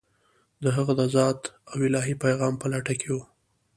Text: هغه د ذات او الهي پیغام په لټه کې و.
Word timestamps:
هغه 0.77 0.93
د 0.99 1.01
ذات 1.15 1.39
او 1.71 1.77
الهي 1.87 2.15
پیغام 2.23 2.53
په 2.61 2.67
لټه 2.73 2.93
کې 2.99 3.09
و. 3.15 3.17